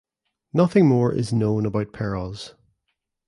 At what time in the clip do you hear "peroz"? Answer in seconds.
1.93-2.55